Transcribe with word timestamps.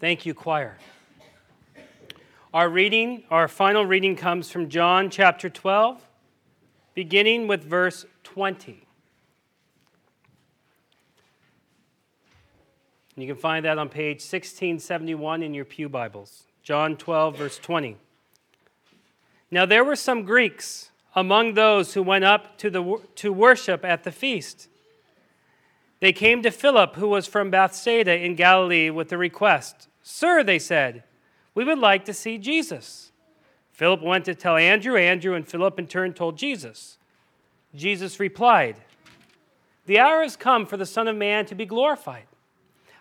Thank 0.00 0.24
you, 0.24 0.32
choir. 0.32 0.76
Our 2.54 2.68
reading, 2.68 3.24
our 3.32 3.48
final 3.48 3.84
reading 3.84 4.14
comes 4.14 4.48
from 4.48 4.68
John 4.68 5.10
chapter 5.10 5.50
12, 5.50 6.00
beginning 6.94 7.48
with 7.48 7.64
verse 7.64 8.06
20. 8.22 8.86
You 13.16 13.26
can 13.26 13.34
find 13.34 13.64
that 13.64 13.76
on 13.76 13.88
page 13.88 14.18
1671 14.18 15.42
in 15.42 15.52
your 15.52 15.64
Pew 15.64 15.88
Bibles. 15.88 16.44
John 16.62 16.96
12, 16.96 17.36
verse 17.36 17.58
20. 17.58 17.96
Now 19.50 19.66
there 19.66 19.82
were 19.82 19.96
some 19.96 20.22
Greeks 20.22 20.92
among 21.16 21.54
those 21.54 21.94
who 21.94 22.04
went 22.04 22.24
up 22.24 22.56
to, 22.58 22.70
the, 22.70 22.98
to 23.16 23.32
worship 23.32 23.84
at 23.84 24.04
the 24.04 24.12
feast. 24.12 24.68
They 25.98 26.12
came 26.12 26.40
to 26.44 26.52
Philip, 26.52 26.94
who 26.94 27.08
was 27.08 27.26
from 27.26 27.50
Bethsaida 27.50 28.16
in 28.16 28.36
Galilee, 28.36 28.90
with 28.90 29.10
a 29.10 29.18
request. 29.18 29.87
Sir, 30.02 30.42
they 30.42 30.58
said, 30.58 31.04
we 31.58 31.64
would 31.64 31.80
like 31.80 32.04
to 32.04 32.14
see 32.14 32.38
Jesus. 32.38 33.10
Philip 33.72 34.00
went 34.00 34.24
to 34.26 34.34
tell 34.36 34.56
Andrew. 34.56 34.96
Andrew 34.96 35.34
and 35.34 35.44
Philip 35.44 35.76
in 35.78 35.88
turn 35.88 36.12
told 36.12 36.38
Jesus. 36.38 36.98
Jesus 37.74 38.20
replied, 38.20 38.76
The 39.86 39.98
hour 39.98 40.22
has 40.22 40.36
come 40.36 40.66
for 40.66 40.76
the 40.76 40.86
Son 40.86 41.08
of 41.08 41.16
Man 41.16 41.46
to 41.46 41.56
be 41.56 41.66
glorified. 41.66 42.26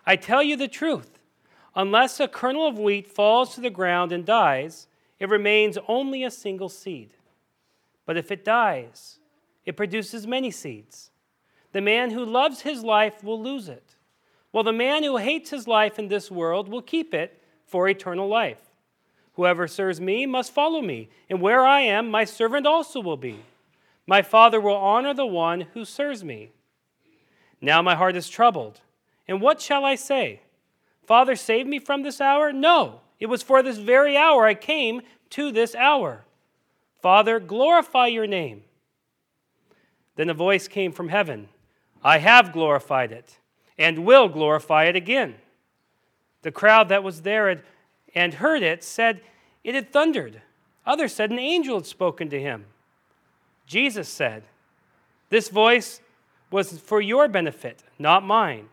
I 0.07 0.15
tell 0.15 0.41
you 0.41 0.55
the 0.55 0.67
truth. 0.67 1.19
Unless 1.75 2.19
a 2.19 2.27
kernel 2.27 2.65
of 2.65 2.79
wheat 2.79 3.07
falls 3.07 3.53
to 3.53 3.61
the 3.61 3.69
ground 3.69 4.11
and 4.11 4.25
dies, 4.25 4.87
it 5.19 5.29
remains 5.29 5.77
only 5.87 6.23
a 6.23 6.31
single 6.31 6.69
seed. 6.69 7.11
But 8.07 8.17
if 8.17 8.31
it 8.31 8.43
dies, 8.43 9.19
it 9.67 9.77
produces 9.77 10.25
many 10.25 10.49
seeds. 10.49 11.11
The 11.73 11.81
man 11.81 12.09
who 12.09 12.25
loves 12.25 12.61
his 12.61 12.83
life 12.83 13.23
will 13.23 13.39
lose 13.39 13.69
it, 13.69 13.96
while 14.51 14.63
the 14.63 14.73
man 14.73 15.03
who 15.03 15.17
hates 15.17 15.49
his 15.49 15.67
life 15.67 15.99
in 15.99 16.07
this 16.07 16.31
world 16.31 16.69
will 16.69 16.81
keep 16.81 17.13
it 17.13 17.41
for 17.65 17.87
eternal 17.87 18.27
life. 18.27 18.61
Whoever 19.33 19.67
serves 19.67 20.01
me 20.01 20.25
must 20.25 20.53
follow 20.53 20.81
me, 20.81 21.09
and 21.29 21.41
where 21.41 21.65
I 21.65 21.81
am, 21.81 22.09
my 22.09 22.25
servant 22.25 22.65
also 22.65 22.99
will 23.01 23.17
be. 23.17 23.39
My 24.07 24.21
Father 24.21 24.59
will 24.59 24.75
honor 24.75 25.13
the 25.13 25.25
one 25.25 25.61
who 25.73 25.85
serves 25.85 26.23
me. 26.23 26.51
Now 27.61 27.81
my 27.81 27.95
heart 27.95 28.15
is 28.15 28.29
troubled, 28.29 28.81
and 29.27 29.41
what 29.41 29.61
shall 29.61 29.85
I 29.85 29.95
say? 29.95 30.41
Father, 31.05 31.35
save 31.35 31.67
me 31.67 31.79
from 31.79 32.03
this 32.03 32.19
hour? 32.19 32.51
No, 32.51 33.01
it 33.19 33.27
was 33.27 33.43
for 33.43 33.61
this 33.61 33.77
very 33.77 34.17
hour 34.17 34.45
I 34.45 34.53
came 34.53 35.01
to 35.31 35.51
this 35.51 35.75
hour. 35.75 36.25
Father, 37.01 37.39
glorify 37.39 38.07
your 38.07 38.27
name. 38.27 38.63
Then 40.15 40.29
a 40.29 40.33
voice 40.33 40.67
came 40.67 40.91
from 40.91 41.09
heaven 41.09 41.49
I 42.03 42.19
have 42.19 42.53
glorified 42.53 43.11
it, 43.11 43.37
and 43.77 44.05
will 44.05 44.27
glorify 44.27 44.85
it 44.85 44.95
again. 44.95 45.35
The 46.41 46.51
crowd 46.51 46.89
that 46.89 47.03
was 47.03 47.21
there 47.21 47.63
and 48.15 48.33
heard 48.35 48.63
it 48.63 48.83
said 48.83 49.21
it 49.63 49.75
had 49.75 49.91
thundered. 49.91 50.41
Others 50.85 51.13
said 51.13 51.31
an 51.31 51.39
angel 51.39 51.75
had 51.75 51.85
spoken 51.85 52.29
to 52.29 52.39
him. 52.39 52.65
Jesus 53.65 54.07
said, 54.07 54.43
This 55.29 55.49
voice 55.49 56.01
was 56.49 56.79
for 56.79 57.01
your 57.01 57.27
benefit, 57.27 57.83
not 57.99 58.23
mine. 58.23 58.69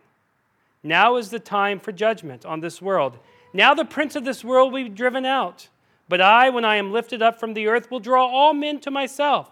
Now 0.81 1.17
is 1.17 1.29
the 1.29 1.39
time 1.39 1.79
for 1.79 1.91
judgment 1.91 2.45
on 2.45 2.61
this 2.61 2.81
world. 2.81 3.17
Now 3.53 3.73
the 3.73 3.85
prince 3.85 4.15
of 4.15 4.23
this 4.23 4.43
world 4.43 4.71
will 4.71 4.83
be 4.83 4.89
driven 4.89 5.25
out. 5.25 5.67
But 6.07 6.21
I, 6.21 6.49
when 6.49 6.63
I 6.63 6.75
am 6.75 6.93
lifted 6.93 7.21
up 7.21 7.39
from 7.39 7.53
the 7.53 7.67
earth, 7.67 7.89
will 7.89 7.99
draw 7.99 8.27
all 8.27 8.53
men 8.53 8.79
to 8.81 8.91
myself. 8.91 9.49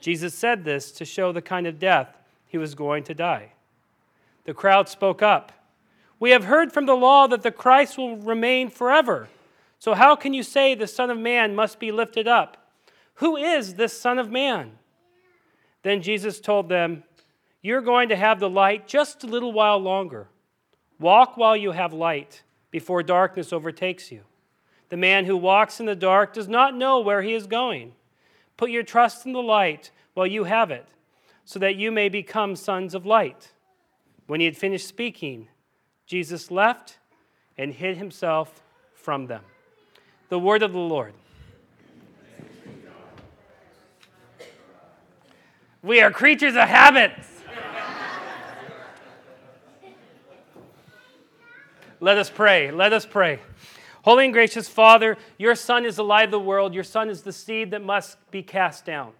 Jesus 0.00 0.34
said 0.34 0.64
this 0.64 0.90
to 0.92 1.04
show 1.04 1.32
the 1.32 1.40
kind 1.40 1.66
of 1.66 1.78
death 1.78 2.18
he 2.46 2.58
was 2.58 2.74
going 2.74 3.04
to 3.04 3.14
die. 3.14 3.52
The 4.44 4.54
crowd 4.54 4.88
spoke 4.88 5.22
up. 5.22 5.52
We 6.20 6.30
have 6.30 6.44
heard 6.44 6.72
from 6.72 6.86
the 6.86 6.94
law 6.94 7.26
that 7.26 7.42
the 7.42 7.50
Christ 7.50 7.98
will 7.98 8.16
remain 8.16 8.70
forever. 8.70 9.28
So 9.78 9.94
how 9.94 10.16
can 10.16 10.32
you 10.32 10.42
say 10.42 10.74
the 10.74 10.86
Son 10.86 11.10
of 11.10 11.18
Man 11.18 11.54
must 11.54 11.78
be 11.78 11.92
lifted 11.92 12.28
up? 12.28 12.70
Who 13.14 13.36
is 13.36 13.74
this 13.74 13.98
Son 13.98 14.18
of 14.18 14.30
Man? 14.30 14.72
Then 15.82 16.02
Jesus 16.02 16.40
told 16.40 16.68
them, 16.68 17.04
You're 17.62 17.82
going 17.82 18.08
to 18.08 18.16
have 18.16 18.40
the 18.40 18.50
light 18.50 18.88
just 18.88 19.24
a 19.24 19.26
little 19.26 19.52
while 19.52 19.78
longer. 19.78 20.28
Walk 20.98 21.36
while 21.36 21.56
you 21.56 21.72
have 21.72 21.92
light, 21.92 22.42
before 22.70 23.02
darkness 23.02 23.52
overtakes 23.52 24.10
you. 24.10 24.22
The 24.88 24.96
man 24.96 25.24
who 25.24 25.36
walks 25.36 25.80
in 25.80 25.86
the 25.86 25.94
dark 25.94 26.32
does 26.32 26.48
not 26.48 26.76
know 26.76 27.00
where 27.00 27.22
he 27.22 27.34
is 27.34 27.46
going. 27.46 27.92
Put 28.56 28.70
your 28.70 28.82
trust 28.82 29.26
in 29.26 29.32
the 29.32 29.42
light 29.42 29.90
while 30.14 30.26
you 30.26 30.44
have 30.44 30.70
it, 30.70 30.86
so 31.44 31.58
that 31.58 31.76
you 31.76 31.90
may 31.90 32.08
become 32.08 32.56
sons 32.56 32.94
of 32.94 33.04
light. 33.04 33.52
When 34.26 34.40
he 34.40 34.46
had 34.46 34.56
finished 34.56 34.88
speaking, 34.88 35.48
Jesus 36.06 36.50
left 36.50 36.98
and 37.58 37.72
hid 37.72 37.96
himself 37.96 38.62
from 38.94 39.26
them. 39.26 39.42
The 40.28 40.38
word 40.38 40.62
of 40.62 40.72
the 40.72 40.78
Lord. 40.78 41.14
We 45.82 46.00
are 46.00 46.10
creatures 46.10 46.54
of 46.56 46.68
habits. 46.68 47.28
Let 52.00 52.18
us 52.18 52.30
pray. 52.30 52.70
Let 52.70 52.92
us 52.92 53.06
pray. 53.06 53.38
Holy 54.02 54.24
and 54.24 54.32
gracious 54.34 54.68
Father, 54.68 55.16
your 55.38 55.54
Son 55.54 55.86
is 55.86 55.96
the 55.96 56.04
light 56.04 56.26
of 56.26 56.30
the 56.30 56.40
world. 56.40 56.74
Your 56.74 56.84
Son 56.84 57.08
is 57.08 57.22
the 57.22 57.32
seed 57.32 57.70
that 57.70 57.82
must 57.82 58.18
be 58.30 58.42
cast 58.42 58.84
down, 58.84 59.12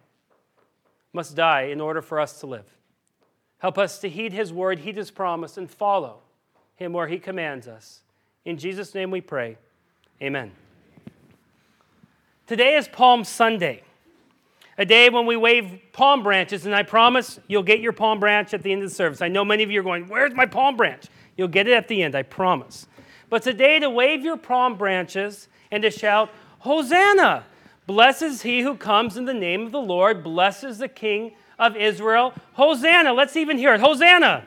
must 1.12 1.34
die 1.34 1.62
in 1.62 1.80
order 1.80 2.02
for 2.02 2.20
us 2.20 2.40
to 2.40 2.46
live. 2.46 2.73
Help 3.64 3.78
us 3.78 3.98
to 4.00 4.10
heed 4.10 4.34
his 4.34 4.52
word, 4.52 4.80
heed 4.80 4.98
his 4.98 5.10
promise, 5.10 5.56
and 5.56 5.70
follow 5.70 6.18
him 6.76 6.92
where 6.92 7.08
he 7.08 7.18
commands 7.18 7.66
us. 7.66 8.02
In 8.44 8.58
Jesus' 8.58 8.94
name 8.94 9.10
we 9.10 9.22
pray. 9.22 9.56
Amen. 10.20 10.52
Today 12.46 12.74
is 12.74 12.86
Palm 12.88 13.24
Sunday, 13.24 13.82
a 14.76 14.84
day 14.84 15.08
when 15.08 15.24
we 15.24 15.38
wave 15.38 15.80
palm 15.94 16.22
branches, 16.22 16.66
and 16.66 16.74
I 16.74 16.82
promise 16.82 17.40
you'll 17.48 17.62
get 17.62 17.80
your 17.80 17.94
palm 17.94 18.20
branch 18.20 18.52
at 18.52 18.62
the 18.62 18.70
end 18.70 18.82
of 18.82 18.90
the 18.90 18.94
service. 18.94 19.22
I 19.22 19.28
know 19.28 19.46
many 19.46 19.62
of 19.62 19.70
you 19.70 19.80
are 19.80 19.82
going, 19.82 20.08
Where's 20.08 20.34
my 20.34 20.44
palm 20.44 20.76
branch? 20.76 21.06
You'll 21.38 21.48
get 21.48 21.66
it 21.66 21.72
at 21.72 21.88
the 21.88 22.02
end, 22.02 22.14
I 22.14 22.22
promise. 22.22 22.86
But 23.30 23.36
it's 23.36 23.46
a 23.46 23.54
day 23.54 23.78
to 23.78 23.88
wave 23.88 24.22
your 24.24 24.36
palm 24.36 24.76
branches 24.76 25.48
and 25.70 25.82
to 25.84 25.90
shout, 25.90 26.28
Hosanna! 26.58 27.46
Blesses 27.86 28.42
he 28.42 28.60
who 28.60 28.76
comes 28.76 29.16
in 29.16 29.24
the 29.24 29.32
name 29.32 29.64
of 29.64 29.72
the 29.72 29.80
Lord, 29.80 30.22
blesses 30.22 30.76
the 30.76 30.88
King 30.88 31.32
of 31.58 31.76
Israel. 31.76 32.32
Hosanna! 32.54 33.12
Let's 33.12 33.36
even 33.36 33.58
hear 33.58 33.74
it. 33.74 33.80
Hosanna! 33.80 34.44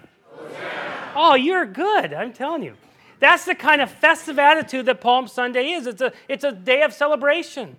Oh, 1.16 1.35
you're 1.35 1.66
good. 1.66 2.13
I'm 2.13 2.34
telling 2.34 2.63
you. 2.63 2.75
That's 3.19 3.45
the 3.45 3.56
kind 3.56 3.81
of 3.81 3.90
festive 3.90 4.38
attitude 4.38 4.85
that 4.85 5.01
Palm 5.01 5.28
Sunday 5.28 5.72
is. 5.72 5.88
It's 5.88 6.01
a, 6.01 6.13
it's 6.28 6.44
a 6.44 6.51
day 6.51 6.84
of 6.84 6.94
celebration. 6.94 7.78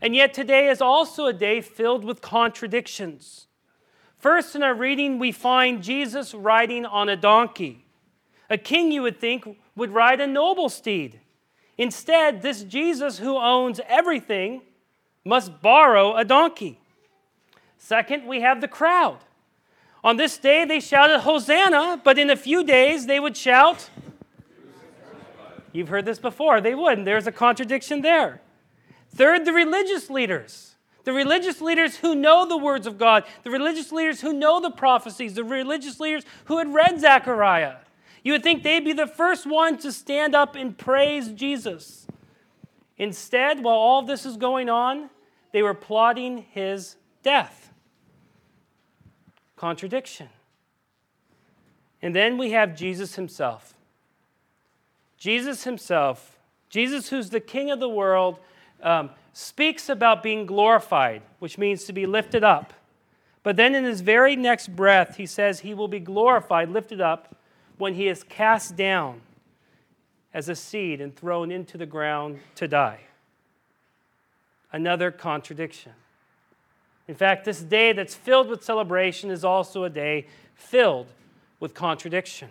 And 0.00 0.14
yet, 0.14 0.34
today 0.34 0.68
is 0.68 0.80
also 0.80 1.26
a 1.26 1.32
day 1.32 1.60
filled 1.60 2.04
with 2.04 2.20
contradictions. 2.20 3.46
First, 4.18 4.56
in 4.56 4.62
our 4.62 4.74
reading, 4.74 5.18
we 5.18 5.32
find 5.32 5.82
Jesus 5.82 6.34
riding 6.34 6.84
on 6.84 7.08
a 7.08 7.16
donkey. 7.16 7.84
A 8.50 8.58
king, 8.58 8.90
you 8.90 9.02
would 9.02 9.20
think, 9.20 9.46
would 9.76 9.90
ride 9.90 10.20
a 10.20 10.26
noble 10.26 10.68
steed. 10.68 11.20
Instead, 11.78 12.42
this 12.42 12.62
Jesus 12.64 13.18
who 13.18 13.36
owns 13.36 13.80
everything 13.88 14.62
must 15.24 15.62
borrow 15.62 16.16
a 16.16 16.24
donkey. 16.24 16.80
Second, 17.78 18.26
we 18.26 18.40
have 18.40 18.60
the 18.60 18.68
crowd. 18.68 19.18
On 20.02 20.16
this 20.16 20.36
day, 20.36 20.64
they 20.64 20.80
shouted 20.80 21.20
Hosanna, 21.20 22.00
but 22.02 22.18
in 22.18 22.30
a 22.30 22.36
few 22.36 22.62
days, 22.62 23.06
they 23.06 23.18
would 23.18 23.36
shout. 23.36 23.88
You've 25.72 25.88
heard 25.88 26.04
this 26.04 26.18
before. 26.18 26.60
They 26.60 26.74
would. 26.74 26.98
And 26.98 27.06
there's 27.06 27.26
a 27.26 27.32
contradiction 27.32 28.02
there. 28.02 28.40
Third, 29.14 29.44
the 29.44 29.52
religious 29.52 30.10
leaders. 30.10 30.74
The 31.04 31.12
religious 31.12 31.60
leaders 31.60 31.96
who 31.96 32.14
know 32.14 32.46
the 32.46 32.56
words 32.56 32.86
of 32.86 32.98
God, 32.98 33.24
the 33.42 33.50
religious 33.50 33.92
leaders 33.92 34.20
who 34.22 34.32
know 34.32 34.60
the 34.60 34.70
prophecies, 34.70 35.34
the 35.34 35.44
religious 35.44 36.00
leaders 36.00 36.24
who 36.46 36.58
had 36.58 36.72
read 36.72 37.00
Zechariah. 37.00 37.76
You 38.22 38.32
would 38.32 38.42
think 38.42 38.62
they'd 38.62 38.84
be 38.84 38.94
the 38.94 39.06
first 39.06 39.46
ones 39.46 39.82
to 39.82 39.92
stand 39.92 40.34
up 40.34 40.54
and 40.54 40.76
praise 40.76 41.28
Jesus. 41.28 42.06
Instead, 42.96 43.62
while 43.62 43.76
all 43.76 44.02
this 44.02 44.24
is 44.24 44.36
going 44.38 44.70
on, 44.70 45.10
they 45.52 45.62
were 45.62 45.74
plotting 45.74 46.46
his 46.50 46.96
death 47.24 47.72
contradiction. 49.56 50.28
And 52.00 52.14
then 52.14 52.36
we 52.36 52.50
have 52.50 52.76
Jesus 52.76 53.14
himself. 53.14 53.74
Jesus 55.16 55.64
himself, 55.64 56.38
Jesus, 56.68 57.08
who's 57.08 57.30
the 57.30 57.40
King 57.40 57.70
of 57.70 57.80
the 57.80 57.88
world, 57.88 58.38
um, 58.82 59.08
speaks 59.32 59.88
about 59.88 60.22
being 60.22 60.44
glorified, 60.44 61.22
which 61.38 61.56
means 61.56 61.84
to 61.84 61.94
be 61.94 62.04
lifted 62.04 62.44
up. 62.44 62.74
But 63.42 63.56
then 63.56 63.74
in 63.74 63.84
his 63.84 64.02
very 64.02 64.36
next 64.36 64.76
breath, 64.76 65.16
he 65.16 65.24
says 65.24 65.60
he 65.60 65.72
will 65.72 65.88
be 65.88 66.00
glorified, 66.00 66.68
lifted 66.68 67.00
up, 67.00 67.34
when 67.78 67.94
he 67.94 68.06
is 68.06 68.22
cast 68.22 68.76
down 68.76 69.22
as 70.34 70.48
a 70.48 70.54
seed 70.54 71.00
and 71.00 71.16
thrown 71.16 71.50
into 71.50 71.78
the 71.78 71.86
ground 71.86 72.40
to 72.56 72.68
die. 72.68 73.00
Another 74.72 75.10
contradiction. 75.10 75.92
In 77.06 77.14
fact, 77.14 77.44
this 77.44 77.60
day 77.60 77.92
that's 77.92 78.14
filled 78.14 78.48
with 78.48 78.64
celebration 78.64 79.30
is 79.30 79.44
also 79.44 79.84
a 79.84 79.90
day 79.90 80.26
filled 80.54 81.08
with 81.60 81.74
contradiction. 81.74 82.50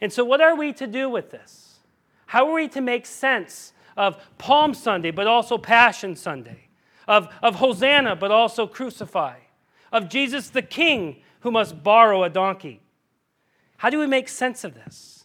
And 0.00 0.12
so, 0.12 0.24
what 0.24 0.40
are 0.40 0.54
we 0.54 0.72
to 0.74 0.86
do 0.86 1.08
with 1.08 1.30
this? 1.30 1.78
How 2.26 2.48
are 2.48 2.54
we 2.54 2.68
to 2.68 2.80
make 2.80 3.06
sense 3.06 3.72
of 3.96 4.22
Palm 4.38 4.74
Sunday, 4.74 5.10
but 5.10 5.26
also 5.26 5.58
Passion 5.58 6.16
Sunday? 6.16 6.68
Of, 7.06 7.28
of 7.42 7.56
Hosanna, 7.56 8.16
but 8.16 8.30
also 8.30 8.66
crucify? 8.66 9.36
Of 9.92 10.08
Jesus 10.08 10.50
the 10.50 10.62
King, 10.62 11.16
who 11.40 11.50
must 11.50 11.82
borrow 11.82 12.24
a 12.24 12.30
donkey? 12.30 12.80
How 13.76 13.90
do 13.90 13.98
we 13.98 14.06
make 14.06 14.28
sense 14.28 14.64
of 14.64 14.74
this? 14.74 15.24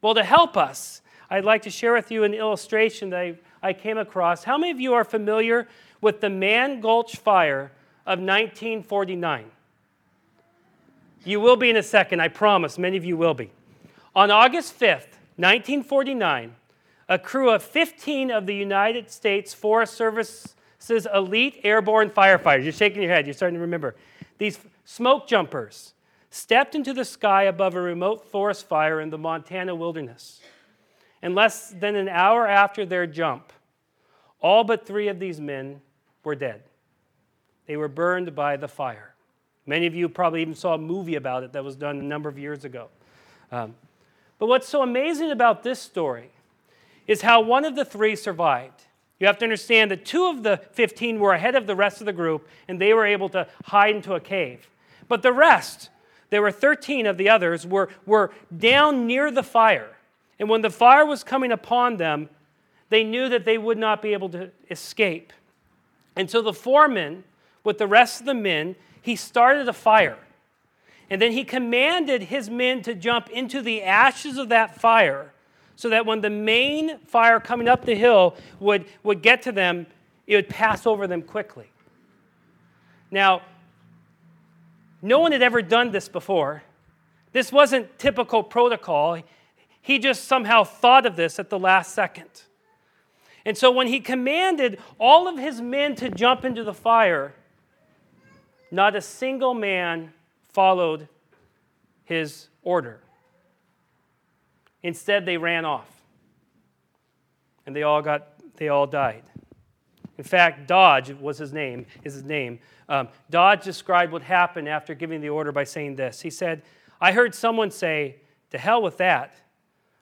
Well, 0.00 0.14
to 0.14 0.24
help 0.24 0.56
us, 0.56 1.02
I'd 1.28 1.44
like 1.44 1.62
to 1.62 1.70
share 1.70 1.92
with 1.92 2.10
you 2.10 2.24
an 2.24 2.34
illustration 2.34 3.10
that 3.10 3.20
I, 3.20 3.38
I 3.62 3.72
came 3.72 3.98
across. 3.98 4.42
How 4.44 4.56
many 4.56 4.72
of 4.72 4.80
you 4.80 4.94
are 4.94 5.04
familiar 5.04 5.68
with 6.00 6.20
the 6.20 6.30
Mann 6.30 6.80
Gulch 6.80 7.16
fire 7.16 7.72
of 8.06 8.18
1949? 8.18 9.46
You 11.24 11.40
will 11.40 11.56
be 11.56 11.70
in 11.70 11.76
a 11.76 11.82
second, 11.82 12.20
I 12.20 12.28
promise. 12.28 12.78
Many 12.78 12.96
of 12.96 13.04
you 13.04 13.16
will 13.16 13.34
be. 13.34 13.50
On 14.14 14.30
August 14.30 14.78
5th, 14.78 15.18
1949, 15.36 16.54
a 17.08 17.18
crew 17.18 17.50
of 17.50 17.62
15 17.62 18.30
of 18.30 18.46
the 18.46 18.54
United 18.54 19.10
States 19.10 19.52
Forest 19.52 19.94
Service's 19.94 21.06
elite 21.12 21.60
airborne 21.64 22.10
firefighters, 22.10 22.64
you're 22.64 22.72
shaking 22.72 23.02
your 23.02 23.10
head, 23.10 23.26
you're 23.26 23.34
starting 23.34 23.56
to 23.56 23.60
remember, 23.60 23.96
these 24.38 24.58
smoke 24.84 25.26
jumpers 25.26 25.94
stepped 26.30 26.74
into 26.74 26.92
the 26.92 27.04
sky 27.04 27.44
above 27.44 27.74
a 27.74 27.80
remote 27.80 28.24
forest 28.30 28.66
fire 28.68 29.00
in 29.00 29.10
the 29.10 29.18
Montana 29.18 29.74
wilderness. 29.74 30.40
And 31.22 31.34
less 31.34 31.70
than 31.70 31.96
an 31.96 32.08
hour 32.08 32.46
after 32.46 32.86
their 32.86 33.06
jump, 33.06 33.52
all 34.40 34.64
but 34.64 34.86
three 34.86 35.08
of 35.08 35.18
these 35.18 35.40
men 35.40 35.82
were 36.24 36.34
dead. 36.34 36.62
They 37.66 37.76
were 37.76 37.88
burned 37.88 38.34
by 38.34 38.56
the 38.56 38.68
fire. 38.68 39.14
Many 39.66 39.86
of 39.86 39.94
you 39.94 40.08
probably 40.08 40.42
even 40.42 40.54
saw 40.54 40.74
a 40.74 40.78
movie 40.78 41.14
about 41.14 41.42
it 41.42 41.52
that 41.52 41.62
was 41.62 41.76
done 41.76 41.98
a 41.98 42.02
number 42.02 42.28
of 42.28 42.38
years 42.38 42.64
ago. 42.64 42.88
Um, 43.52 43.74
but 44.38 44.46
what's 44.46 44.68
so 44.68 44.82
amazing 44.82 45.30
about 45.30 45.62
this 45.62 45.78
story 45.78 46.30
is 47.06 47.22
how 47.22 47.40
one 47.40 47.64
of 47.64 47.76
the 47.76 47.84
three 47.84 48.16
survived. 48.16 48.86
You 49.18 49.26
have 49.26 49.38
to 49.38 49.44
understand 49.44 49.90
that 49.90 50.04
two 50.04 50.26
of 50.26 50.42
the 50.42 50.60
15 50.72 51.20
were 51.20 51.34
ahead 51.34 51.54
of 51.54 51.66
the 51.66 51.76
rest 51.76 52.00
of 52.00 52.06
the 52.06 52.12
group, 52.12 52.48
and 52.66 52.80
they 52.80 52.94
were 52.94 53.04
able 53.04 53.28
to 53.30 53.46
hide 53.66 53.94
into 53.94 54.14
a 54.14 54.20
cave. 54.20 54.70
But 55.08 55.22
the 55.22 55.32
rest, 55.32 55.90
there 56.30 56.40
were 56.40 56.50
13 56.50 57.06
of 57.06 57.18
the 57.18 57.28
others, 57.28 57.66
were, 57.66 57.90
were 58.06 58.32
down 58.56 59.06
near 59.06 59.30
the 59.30 59.42
fire. 59.42 59.90
And 60.38 60.48
when 60.48 60.62
the 60.62 60.70
fire 60.70 61.04
was 61.04 61.22
coming 61.22 61.52
upon 61.52 61.98
them, 61.98 62.30
they 62.88 63.04
knew 63.04 63.28
that 63.28 63.44
they 63.44 63.58
would 63.58 63.76
not 63.76 64.00
be 64.00 64.14
able 64.14 64.30
to 64.30 64.50
escape. 64.70 65.32
And 66.16 66.30
so 66.30 66.42
the 66.42 66.52
foreman, 66.52 67.24
with 67.64 67.78
the 67.78 67.86
rest 67.86 68.20
of 68.20 68.26
the 68.26 68.34
men, 68.34 68.76
he 69.00 69.16
started 69.16 69.68
a 69.68 69.72
fire. 69.72 70.18
And 71.08 71.20
then 71.20 71.32
he 71.32 71.44
commanded 71.44 72.24
his 72.24 72.48
men 72.48 72.82
to 72.82 72.94
jump 72.94 73.28
into 73.30 73.62
the 73.62 73.82
ashes 73.82 74.38
of 74.38 74.48
that 74.50 74.80
fire 74.80 75.32
so 75.74 75.88
that 75.88 76.06
when 76.06 76.20
the 76.20 76.30
main 76.30 76.98
fire 77.00 77.40
coming 77.40 77.66
up 77.66 77.84
the 77.84 77.94
hill 77.94 78.36
would, 78.60 78.84
would 79.02 79.22
get 79.22 79.42
to 79.42 79.52
them, 79.52 79.86
it 80.26 80.36
would 80.36 80.48
pass 80.48 80.86
over 80.86 81.06
them 81.06 81.22
quickly. 81.22 81.70
Now, 83.10 83.42
no 85.02 85.18
one 85.18 85.32
had 85.32 85.42
ever 85.42 85.62
done 85.62 85.90
this 85.90 86.08
before. 86.08 86.62
This 87.32 87.50
wasn't 87.50 87.98
typical 87.98 88.42
protocol. 88.42 89.22
He 89.80 89.98
just 89.98 90.24
somehow 90.24 90.64
thought 90.64 91.06
of 91.06 91.16
this 91.16 91.38
at 91.38 91.50
the 91.50 91.58
last 91.58 91.94
second. 91.94 92.28
And 93.44 93.56
so 93.56 93.70
when 93.70 93.86
he 93.86 94.00
commanded 94.00 94.78
all 94.98 95.28
of 95.28 95.38
his 95.38 95.60
men 95.60 95.94
to 95.96 96.10
jump 96.10 96.44
into 96.44 96.62
the 96.62 96.74
fire, 96.74 97.34
not 98.70 98.94
a 98.94 99.00
single 99.00 99.54
man 99.54 100.12
followed 100.48 101.08
his 102.04 102.48
order. 102.62 103.00
Instead, 104.82 105.26
they 105.26 105.36
ran 105.36 105.64
off. 105.64 105.88
And 107.66 107.76
they 107.76 107.82
all 107.82 108.02
got 108.02 108.26
they 108.56 108.68
all 108.68 108.86
died. 108.86 109.22
In 110.18 110.24
fact, 110.24 110.68
Dodge 110.68 111.12
was 111.12 111.38
his 111.38 111.52
name, 111.52 111.86
is 112.04 112.12
his 112.12 112.24
name. 112.24 112.58
Um, 112.90 113.08
Dodge 113.30 113.64
described 113.64 114.12
what 114.12 114.20
happened 114.22 114.68
after 114.68 114.94
giving 114.94 115.22
the 115.22 115.30
order 115.30 115.50
by 115.50 115.64
saying 115.64 115.96
this. 115.96 116.20
He 116.20 116.28
said, 116.28 116.62
I 117.00 117.12
heard 117.12 117.34
someone 117.34 117.70
say, 117.70 118.16
To 118.50 118.58
hell 118.58 118.82
with 118.82 118.98
that. 118.98 119.34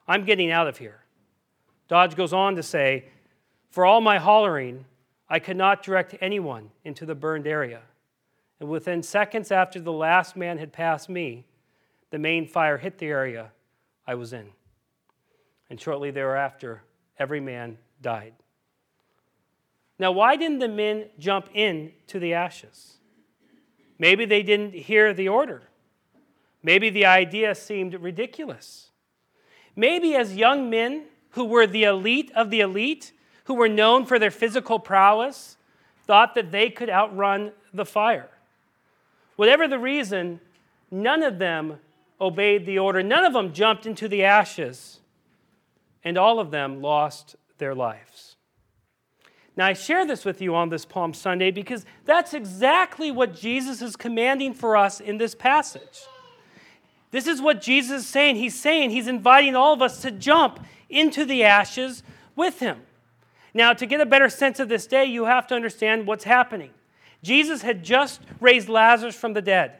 I'm 0.07 0.25
getting 0.25 0.51
out 0.51 0.67
of 0.67 0.77
here. 0.77 1.05
Dodge 1.87 2.15
goes 2.15 2.33
on 2.33 2.55
to 2.55 2.63
say, 2.63 3.05
For 3.69 3.85
all 3.85 4.01
my 4.01 4.17
hollering, 4.17 4.85
I 5.29 5.39
could 5.39 5.57
not 5.57 5.83
direct 5.83 6.15
anyone 6.21 6.71
into 6.83 7.05
the 7.05 7.15
burned 7.15 7.47
area. 7.47 7.81
And 8.59 8.69
within 8.69 9.03
seconds 9.03 9.51
after 9.51 9.79
the 9.79 9.93
last 9.93 10.35
man 10.35 10.57
had 10.57 10.73
passed 10.73 11.07
me, 11.07 11.45
the 12.09 12.19
main 12.19 12.47
fire 12.47 12.77
hit 12.77 12.97
the 12.97 13.07
area 13.07 13.51
I 14.07 14.15
was 14.15 14.33
in. 14.33 14.47
And 15.69 15.79
shortly 15.79 16.11
thereafter, 16.11 16.81
every 17.17 17.39
man 17.39 17.77
died. 18.01 18.33
Now, 19.99 20.11
why 20.11 20.35
didn't 20.35 20.59
the 20.59 20.67
men 20.67 21.05
jump 21.19 21.49
in 21.53 21.91
to 22.07 22.19
the 22.19 22.33
ashes? 22.33 22.95
Maybe 23.99 24.25
they 24.25 24.41
didn't 24.41 24.73
hear 24.73 25.13
the 25.13 25.27
order. 25.27 25.63
Maybe 26.63 26.89
the 26.89 27.05
idea 27.05 27.53
seemed 27.53 27.93
ridiculous. 27.93 28.91
Maybe 29.75 30.15
as 30.15 30.35
young 30.35 30.69
men 30.69 31.05
who 31.31 31.45
were 31.45 31.67
the 31.67 31.83
elite 31.83 32.31
of 32.35 32.49
the 32.49 32.61
elite, 32.61 33.11
who 33.49 33.55
were 33.55 33.67
known 33.67 34.05
for 34.05 34.19
their 34.19 34.29
physical 34.29 34.77
prowess, 34.77 35.57
thought 36.05 36.35
that 36.35 36.51
they 36.51 36.69
could 36.69 36.87
outrun 36.87 37.51
the 37.73 37.83
fire. 37.83 38.29
Whatever 39.37 39.67
the 39.67 39.79
reason, 39.79 40.39
none 40.91 41.23
of 41.23 41.39
them 41.39 41.79
obeyed 42.21 42.67
the 42.67 42.77
order. 42.77 43.01
None 43.01 43.25
of 43.25 43.33
them 43.33 43.51
jumped 43.51 43.87
into 43.87 44.07
the 44.07 44.23
ashes, 44.23 44.99
and 46.03 46.15
all 46.15 46.39
of 46.39 46.51
them 46.51 46.79
lost 46.79 47.37
their 47.57 47.73
lives. 47.73 48.35
Now, 49.57 49.65
I 49.65 49.73
share 49.73 50.05
this 50.05 50.25
with 50.25 50.43
you 50.43 50.53
on 50.53 50.69
this 50.69 50.85
Palm 50.85 51.11
Sunday 51.15 51.49
because 51.49 51.87
that's 52.05 52.35
exactly 52.35 53.09
what 53.09 53.33
Jesus 53.33 53.81
is 53.81 53.95
commanding 53.95 54.53
for 54.53 54.77
us 54.77 54.99
in 54.99 55.17
this 55.17 55.33
passage. 55.33 56.01
This 57.09 57.25
is 57.25 57.41
what 57.41 57.63
Jesus 57.63 58.03
is 58.03 58.07
saying. 58.07 58.35
He's 58.35 58.59
saying, 58.59 58.91
He's 58.91 59.07
inviting 59.07 59.55
all 59.55 59.73
of 59.73 59.81
us 59.81 60.03
to 60.03 60.11
jump 60.11 60.63
into 60.87 61.25
the 61.25 61.43
ashes 61.43 62.03
with 62.35 62.59
Him. 62.59 62.81
Now, 63.53 63.73
to 63.73 63.85
get 63.85 64.01
a 64.01 64.05
better 64.05 64.29
sense 64.29 64.59
of 64.59 64.69
this 64.69 64.85
day, 64.85 65.05
you 65.05 65.25
have 65.25 65.47
to 65.47 65.55
understand 65.55 66.05
what's 66.05 66.23
happening. 66.23 66.71
Jesus 67.23 67.61
had 67.61 67.83
just 67.83 68.21
raised 68.39 68.69
Lazarus 68.69 69.15
from 69.15 69.33
the 69.33 69.41
dead. 69.41 69.73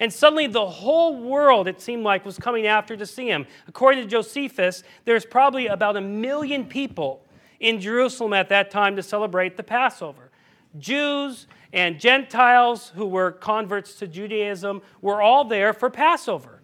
And 0.00 0.12
suddenly 0.12 0.46
the 0.48 0.66
whole 0.66 1.16
world, 1.22 1.68
it 1.68 1.80
seemed 1.80 2.02
like, 2.02 2.24
was 2.24 2.38
coming 2.38 2.66
after 2.66 2.96
to 2.96 3.06
see 3.06 3.28
him. 3.28 3.46
According 3.68 4.02
to 4.02 4.08
Josephus, 4.08 4.82
there's 5.04 5.24
probably 5.24 5.68
about 5.68 5.96
a 5.96 6.00
million 6.00 6.66
people 6.66 7.22
in 7.60 7.80
Jerusalem 7.80 8.32
at 8.32 8.48
that 8.48 8.70
time 8.70 8.96
to 8.96 9.02
celebrate 9.02 9.56
the 9.56 9.62
Passover. 9.62 10.30
Jews 10.78 11.46
and 11.72 12.00
Gentiles 12.00 12.90
who 12.96 13.06
were 13.06 13.30
converts 13.30 13.94
to 14.00 14.08
Judaism 14.08 14.82
were 15.00 15.22
all 15.22 15.44
there 15.44 15.72
for 15.72 15.88
Passover. 15.88 16.60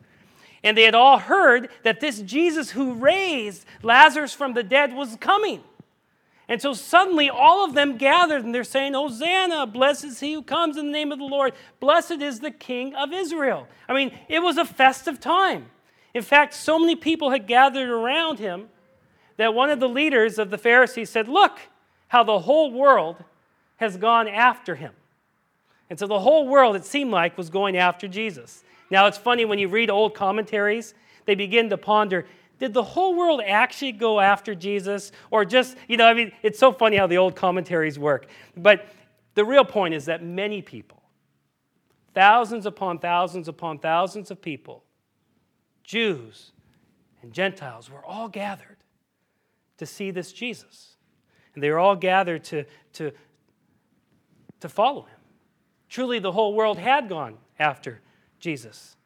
And 0.64 0.76
they 0.76 0.82
had 0.82 0.94
all 0.94 1.18
heard 1.18 1.68
that 1.84 2.00
this 2.00 2.20
Jesus 2.22 2.70
who 2.70 2.94
raised 2.94 3.64
Lazarus 3.82 4.34
from 4.34 4.54
the 4.54 4.64
dead 4.64 4.92
was 4.92 5.16
coming. 5.20 5.62
And 6.48 6.62
so 6.62 6.72
suddenly 6.72 7.28
all 7.28 7.64
of 7.64 7.74
them 7.74 7.98
gathered 7.98 8.42
and 8.42 8.54
they're 8.54 8.64
saying, 8.64 8.94
Hosanna, 8.94 9.66
blessed 9.66 10.04
is 10.04 10.20
he 10.20 10.32
who 10.32 10.42
comes 10.42 10.78
in 10.78 10.86
the 10.86 10.92
name 10.92 11.12
of 11.12 11.18
the 11.18 11.24
Lord. 11.24 11.52
Blessed 11.78 12.22
is 12.22 12.40
the 12.40 12.50
King 12.50 12.94
of 12.94 13.12
Israel. 13.12 13.68
I 13.86 13.94
mean, 13.94 14.12
it 14.28 14.40
was 14.40 14.56
a 14.56 14.64
festive 14.64 15.20
time. 15.20 15.66
In 16.14 16.22
fact, 16.22 16.54
so 16.54 16.78
many 16.78 16.96
people 16.96 17.30
had 17.30 17.46
gathered 17.46 17.90
around 17.90 18.38
him 18.38 18.68
that 19.36 19.52
one 19.52 19.68
of 19.68 19.78
the 19.78 19.88
leaders 19.88 20.38
of 20.38 20.48
the 20.50 20.58
Pharisees 20.58 21.10
said, 21.10 21.28
Look 21.28 21.60
how 22.08 22.24
the 22.24 22.40
whole 22.40 22.72
world 22.72 23.22
has 23.76 23.98
gone 23.98 24.26
after 24.26 24.74
him. 24.74 24.92
And 25.90 25.98
so 25.98 26.06
the 26.06 26.20
whole 26.20 26.48
world, 26.48 26.76
it 26.76 26.84
seemed 26.84 27.10
like, 27.10 27.36
was 27.36 27.50
going 27.50 27.76
after 27.76 28.08
Jesus. 28.08 28.64
Now, 28.90 29.06
it's 29.06 29.18
funny 29.18 29.44
when 29.44 29.58
you 29.58 29.68
read 29.68 29.90
old 29.90 30.14
commentaries, 30.14 30.94
they 31.26 31.34
begin 31.34 31.68
to 31.70 31.76
ponder 31.76 32.26
did 32.58 32.72
the 32.74 32.82
whole 32.82 33.14
world 33.14 33.40
actually 33.44 33.92
go 33.92 34.20
after 34.20 34.54
Jesus? 34.54 35.12
Or 35.30 35.44
just, 35.44 35.76
you 35.86 35.96
know, 35.96 36.06
I 36.06 36.14
mean, 36.14 36.32
it's 36.42 36.58
so 36.58 36.72
funny 36.72 36.96
how 36.96 37.06
the 37.06 37.18
old 37.18 37.36
commentaries 37.36 37.98
work. 37.98 38.26
But 38.56 38.86
the 39.34 39.44
real 39.44 39.64
point 39.64 39.94
is 39.94 40.06
that 40.06 40.22
many 40.22 40.62
people, 40.62 41.02
thousands 42.14 42.66
upon 42.66 42.98
thousands 42.98 43.48
upon 43.48 43.78
thousands 43.78 44.30
of 44.30 44.42
people, 44.42 44.82
Jews 45.84 46.52
and 47.22 47.32
Gentiles, 47.32 47.90
were 47.90 48.04
all 48.04 48.28
gathered 48.28 48.76
to 49.78 49.86
see 49.86 50.10
this 50.10 50.32
Jesus. 50.32 50.96
And 51.54 51.62
they 51.62 51.70
were 51.70 51.78
all 51.78 51.96
gathered 51.96 52.44
to, 52.44 52.64
to, 52.94 53.12
to 54.60 54.68
follow 54.68 55.02
him. 55.02 55.18
Truly, 55.88 56.18
the 56.18 56.32
whole 56.32 56.54
world 56.54 56.78
had 56.78 57.08
gone 57.08 57.38
after 57.58 58.00
Jesus. 58.40 58.96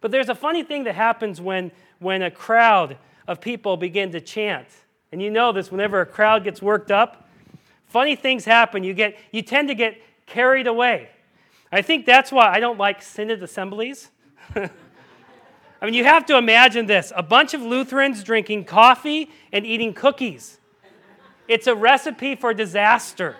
But 0.00 0.10
there's 0.10 0.28
a 0.28 0.34
funny 0.34 0.62
thing 0.62 0.84
that 0.84 0.94
happens 0.94 1.40
when, 1.40 1.72
when 1.98 2.22
a 2.22 2.30
crowd 2.30 2.96
of 3.26 3.40
people 3.40 3.76
begin 3.76 4.12
to 4.12 4.20
chant. 4.20 4.68
And 5.12 5.22
you 5.22 5.30
know 5.30 5.52
this 5.52 5.70
whenever 5.70 6.00
a 6.00 6.06
crowd 6.06 6.44
gets 6.44 6.62
worked 6.62 6.90
up, 6.90 7.28
funny 7.86 8.14
things 8.14 8.44
happen. 8.44 8.84
You, 8.84 8.94
get, 8.94 9.16
you 9.32 9.42
tend 9.42 9.68
to 9.68 9.74
get 9.74 10.00
carried 10.26 10.66
away. 10.66 11.08
I 11.72 11.82
think 11.82 12.06
that's 12.06 12.32
why 12.32 12.50
I 12.50 12.60
don't 12.60 12.78
like 12.78 13.02
synod 13.02 13.42
assemblies. 13.42 14.10
I 14.54 15.84
mean, 15.84 15.94
you 15.94 16.04
have 16.04 16.26
to 16.26 16.36
imagine 16.36 16.86
this 16.86 17.12
a 17.14 17.22
bunch 17.22 17.54
of 17.54 17.62
Lutherans 17.62 18.24
drinking 18.24 18.64
coffee 18.64 19.30
and 19.52 19.66
eating 19.66 19.94
cookies. 19.94 20.58
It's 21.46 21.66
a 21.66 21.74
recipe 21.74 22.34
for 22.34 22.52
disaster. 22.52 23.36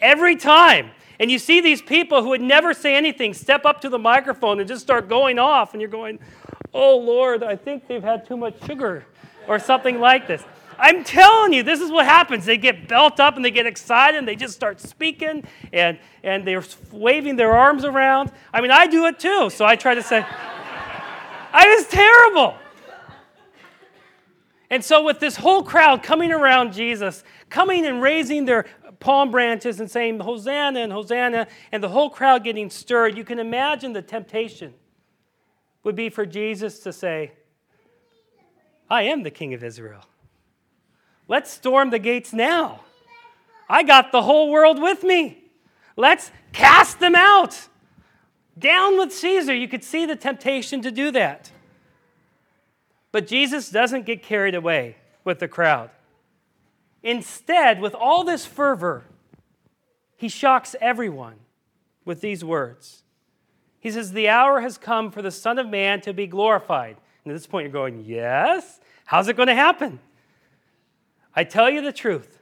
Every 0.00 0.36
time. 0.36 0.90
And 1.18 1.30
you 1.30 1.38
see 1.38 1.60
these 1.60 1.80
people 1.80 2.22
who 2.22 2.30
would 2.30 2.42
never 2.42 2.74
say 2.74 2.94
anything 2.94 3.34
step 3.34 3.64
up 3.64 3.80
to 3.82 3.88
the 3.88 3.98
microphone 3.98 4.60
and 4.60 4.68
just 4.68 4.82
start 4.82 5.08
going 5.08 5.38
off, 5.38 5.72
and 5.72 5.80
you're 5.80 5.90
going, 5.90 6.18
Oh 6.74 6.98
Lord, 6.98 7.42
I 7.42 7.56
think 7.56 7.88
they've 7.88 8.02
had 8.02 8.26
too 8.26 8.36
much 8.36 8.54
sugar, 8.66 9.06
or 9.48 9.58
something 9.58 9.98
like 9.98 10.26
this. 10.26 10.44
I'm 10.78 11.04
telling 11.04 11.52
you, 11.52 11.62
this 11.62 11.80
is 11.80 11.90
what 11.90 12.04
happens. 12.04 12.44
They 12.44 12.58
get 12.58 12.86
built 12.86 13.18
up 13.18 13.36
and 13.36 13.44
they 13.44 13.50
get 13.50 13.66
excited 13.66 14.18
and 14.18 14.28
they 14.28 14.36
just 14.36 14.54
start 14.54 14.80
speaking 14.80 15.44
and, 15.72 15.98
and 16.22 16.46
they're 16.46 16.62
waving 16.92 17.36
their 17.36 17.52
arms 17.52 17.84
around. 17.84 18.30
I 18.52 18.60
mean, 18.60 18.70
I 18.70 18.86
do 18.86 19.06
it 19.06 19.18
too, 19.18 19.48
so 19.48 19.64
I 19.64 19.76
try 19.76 19.94
to 19.94 20.02
say, 20.02 20.24
I 21.52 21.74
was 21.76 21.88
terrible. 21.88 22.54
And 24.68 24.84
so, 24.84 25.04
with 25.04 25.20
this 25.20 25.36
whole 25.36 25.62
crowd 25.62 26.02
coming 26.02 26.32
around 26.32 26.72
Jesus, 26.72 27.22
coming 27.48 27.86
and 27.86 28.02
raising 28.02 28.44
their 28.44 28.66
palm 29.00 29.30
branches 29.30 29.80
and 29.80 29.90
saying, 29.90 30.20
Hosanna 30.20 30.80
and 30.80 30.92
Hosanna, 30.92 31.46
and 31.72 31.82
the 31.82 31.88
whole 31.88 32.10
crowd 32.10 32.44
getting 32.44 32.70
stirred, 32.70 33.16
you 33.16 33.24
can 33.24 33.38
imagine 33.38 33.92
the 33.92 34.02
temptation 34.02 34.74
would 35.82 35.96
be 35.96 36.08
for 36.08 36.26
Jesus 36.26 36.80
to 36.80 36.92
say, 36.92 37.32
I 38.90 39.02
am 39.02 39.22
the 39.22 39.30
King 39.30 39.54
of 39.54 39.62
Israel. 39.62 40.02
Let's 41.28 41.50
storm 41.50 41.90
the 41.90 41.98
gates 41.98 42.32
now. 42.32 42.82
I 43.68 43.82
got 43.82 44.12
the 44.12 44.22
whole 44.22 44.50
world 44.50 44.80
with 44.80 45.02
me. 45.02 45.44
Let's 45.96 46.30
cast 46.52 47.00
them 47.00 47.14
out. 47.14 47.68
Down 48.58 48.96
with 48.96 49.12
Caesar. 49.12 49.54
You 49.54 49.68
could 49.68 49.82
see 49.82 50.06
the 50.06 50.16
temptation 50.16 50.82
to 50.82 50.90
do 50.90 51.10
that. 51.10 51.50
But 53.12 53.26
Jesus 53.26 53.70
doesn't 53.70 54.06
get 54.06 54.22
carried 54.22 54.54
away 54.54 54.96
with 55.24 55.40
the 55.40 55.48
crowd. 55.48 55.90
Instead, 57.06 57.80
with 57.80 57.94
all 57.94 58.24
this 58.24 58.44
fervor, 58.44 59.04
he 60.16 60.28
shocks 60.28 60.74
everyone 60.80 61.36
with 62.04 62.20
these 62.20 62.44
words. 62.44 63.04
He 63.78 63.92
says, 63.92 64.10
The 64.10 64.28
hour 64.28 64.60
has 64.60 64.76
come 64.76 65.12
for 65.12 65.22
the 65.22 65.30
Son 65.30 65.56
of 65.60 65.68
Man 65.68 66.00
to 66.00 66.12
be 66.12 66.26
glorified. 66.26 66.96
And 67.22 67.30
at 67.30 67.36
this 67.36 67.46
point, 67.46 67.62
you're 67.62 67.72
going, 67.72 68.04
Yes? 68.04 68.80
How's 69.04 69.28
it 69.28 69.36
going 69.36 69.46
to 69.46 69.54
happen? 69.54 70.00
I 71.32 71.44
tell 71.44 71.70
you 71.70 71.80
the 71.80 71.92
truth. 71.92 72.40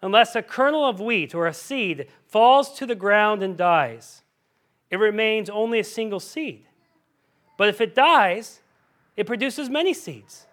Unless 0.00 0.36
a 0.36 0.42
kernel 0.42 0.88
of 0.88 1.00
wheat 1.00 1.34
or 1.34 1.48
a 1.48 1.52
seed 1.52 2.06
falls 2.28 2.74
to 2.74 2.86
the 2.86 2.94
ground 2.94 3.42
and 3.42 3.56
dies, 3.56 4.22
it 4.88 4.98
remains 4.98 5.50
only 5.50 5.80
a 5.80 5.84
single 5.84 6.20
seed. 6.20 6.64
But 7.58 7.70
if 7.70 7.80
it 7.80 7.96
dies, 7.96 8.60
it 9.16 9.26
produces 9.26 9.68
many 9.68 9.92
seeds. 9.92 10.45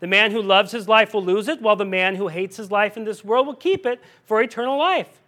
The 0.00 0.06
man 0.06 0.30
who 0.30 0.42
loves 0.42 0.72
his 0.72 0.88
life 0.88 1.14
will 1.14 1.24
lose 1.24 1.48
it, 1.48 1.62
while 1.62 1.76
the 1.76 1.84
man 1.84 2.16
who 2.16 2.28
hates 2.28 2.56
his 2.56 2.70
life 2.70 2.96
in 2.96 3.04
this 3.04 3.24
world 3.24 3.46
will 3.46 3.54
keep 3.54 3.86
it 3.86 4.00
for 4.24 4.42
eternal 4.42 4.78
life. 4.78 5.20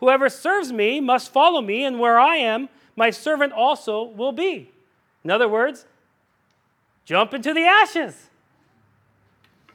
Whoever 0.00 0.28
serves 0.28 0.72
me 0.72 1.00
must 1.00 1.32
follow 1.32 1.60
me, 1.60 1.84
and 1.84 2.00
where 2.00 2.18
I 2.18 2.36
am, 2.36 2.68
my 2.96 3.10
servant 3.10 3.52
also 3.52 4.02
will 4.02 4.32
be. 4.32 4.70
In 5.22 5.30
other 5.30 5.48
words, 5.48 5.86
jump 7.04 7.34
into 7.34 7.54
the 7.54 7.64
ashes. 7.64 8.30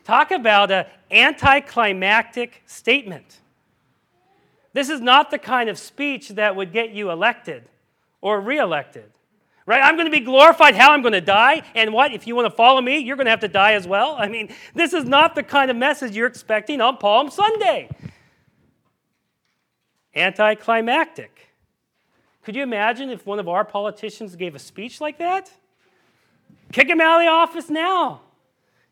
Talk 0.03 0.31
about 0.31 0.71
an 0.71 0.85
anticlimactic 1.09 2.63
statement. 2.65 3.39
This 4.73 4.89
is 4.89 5.01
not 5.01 5.31
the 5.31 5.37
kind 5.37 5.69
of 5.69 5.77
speech 5.77 6.29
that 6.29 6.55
would 6.55 6.71
get 6.71 6.91
you 6.91 7.11
elected 7.11 7.63
or 8.21 8.39
reelected. 8.39 9.11
Right? 9.65 9.81
I'm 9.81 9.95
going 9.95 10.05
to 10.05 10.11
be 10.11 10.19
glorified 10.19 10.75
how 10.75 10.91
I'm 10.91 11.01
going 11.01 11.13
to 11.13 11.21
die. 11.21 11.61
And 11.75 11.93
what? 11.93 12.13
If 12.13 12.25
you 12.25 12.35
want 12.35 12.47
to 12.47 12.55
follow 12.55 12.81
me, 12.81 12.97
you're 12.97 13.15
going 13.15 13.25
to 13.25 13.31
have 13.31 13.41
to 13.41 13.47
die 13.47 13.73
as 13.73 13.87
well. 13.87 14.15
I 14.17 14.27
mean, 14.27 14.49
this 14.73 14.93
is 14.93 15.05
not 15.05 15.35
the 15.35 15.43
kind 15.43 15.69
of 15.69 15.77
message 15.77 16.15
you're 16.15 16.27
expecting 16.27 16.81
on 16.81 16.97
Palm 16.97 17.29
Sunday. 17.29 17.89
Anticlimactic. 20.15 21.47
Could 22.43 22.55
you 22.55 22.63
imagine 22.63 23.09
if 23.09 23.25
one 23.25 23.39
of 23.39 23.47
our 23.47 23.63
politicians 23.63 24.35
gave 24.35 24.55
a 24.55 24.59
speech 24.59 24.99
like 24.99 25.19
that? 25.19 25.51
Kick 26.71 26.89
him 26.89 26.99
out 26.99 27.19
of 27.19 27.25
the 27.25 27.29
office 27.29 27.69
now. 27.69 28.21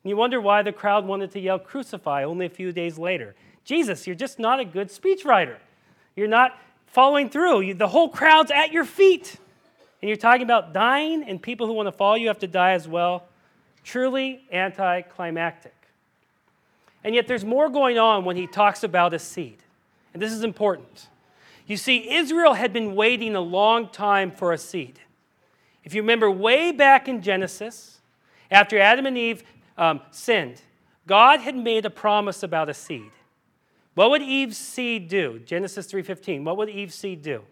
And 0.04 0.10
you 0.10 0.16
wonder 0.16 0.40
why 0.40 0.62
the 0.62 0.72
crowd 0.72 1.06
wanted 1.06 1.32
to 1.32 1.40
yell 1.40 1.60
crucify 1.60 2.24
only 2.24 2.46
a 2.46 2.50
few 2.50 2.72
days 2.72 2.98
later. 2.98 3.36
Jesus, 3.66 4.06
you're 4.06 4.16
just 4.16 4.40
not 4.40 4.60
a 4.60 4.66
good 4.66 4.90
speechwriter. 4.90 5.58
You're 6.16 6.28
not 6.28 6.58
following 6.88 7.30
through. 7.30 7.62
You, 7.62 7.74
the 7.74 7.88
whole 7.88 8.10
crowd's 8.10 8.52
at 8.52 8.72
your 8.72 8.86
feet. 8.86 9.38
And 10.02 10.08
you're 10.08 10.18
talking 10.18 10.44
about 10.44 10.74
dying, 10.74 11.24
and 11.24 11.42
people 11.42 11.68
who 11.68 11.74
want 11.74 11.88
to 11.88 11.92
follow 11.92 12.16
you 12.16 12.28
have 12.28 12.40
to 12.40 12.48
die 12.48 12.72
as 12.72 12.88
well. 12.88 13.26
Truly 13.84 14.42
anticlimactic. 14.52 15.76
And 17.04 17.16
yet, 17.16 17.28
there's 17.28 17.46
more 17.46 17.70
going 17.70 17.98
on 17.98 18.26
when 18.26 18.36
he 18.36 18.48
talks 18.48 18.84
about 18.84 19.14
a 19.14 19.20
seed. 19.20 19.58
And 20.14 20.22
this 20.22 20.32
is 20.32 20.44
important. 20.44 21.08
You 21.66 21.78
see, 21.78 22.12
Israel 22.12 22.54
had 22.56 22.74
been 22.74 22.96
waiting 22.96 23.36
a 23.36 23.42
long 23.42 23.90
time 23.90 24.32
for 24.32 24.54
a 24.54 24.58
seed. 24.58 25.00
If 25.84 25.94
you 25.94 26.02
remember 26.02 26.30
way 26.30 26.72
back 26.72 27.08
in 27.08 27.22
Genesis, 27.22 28.00
after 28.52 28.80
Adam 28.80 29.06
and 29.06 29.18
Eve 29.18 29.44
um, 29.78 30.02
sinned, 30.12 30.62
God 31.08 31.40
had 31.40 31.56
made 31.56 31.86
a 31.86 31.90
promise 31.90 32.44
about 32.44 32.70
a 32.70 32.74
seed. 32.74 33.12
What 33.96 34.12
would 34.12 34.22
Eve's 34.22 34.58
seed 34.58 35.10
do? 35.10 35.40
Genesis 35.40 35.92
3:15. 35.92 36.44
What 36.44 36.58
would 36.58 36.70
Eve's 36.70 36.96
seed 36.96 37.22
do? 37.22 37.44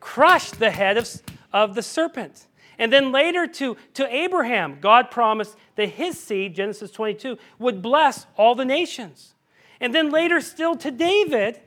Crushed 0.00 0.58
the 0.58 0.70
head 0.70 0.96
of, 0.96 1.08
of 1.52 1.74
the 1.74 1.82
serpent. 1.82 2.46
And 2.78 2.90
then 2.92 3.12
later 3.12 3.46
to, 3.46 3.76
to 3.94 4.14
Abraham, 4.14 4.78
God 4.80 5.10
promised 5.10 5.56
that 5.76 5.90
his 5.90 6.18
seed, 6.18 6.54
Genesis 6.54 6.90
22, 6.90 7.36
would 7.58 7.82
bless 7.82 8.26
all 8.36 8.54
the 8.54 8.64
nations. 8.64 9.34
And 9.80 9.94
then 9.94 10.10
later 10.10 10.40
still 10.40 10.74
to 10.76 10.90
David, 10.90 11.60